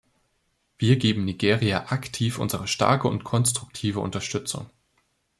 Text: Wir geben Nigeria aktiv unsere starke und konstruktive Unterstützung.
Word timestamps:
Wir 0.79 0.95
geben 0.97 1.25
Nigeria 1.25 1.91
aktiv 1.91 2.39
unsere 2.39 2.67
starke 2.67 3.07
und 3.07 3.23
konstruktive 3.23 3.99
Unterstützung. 3.99 4.67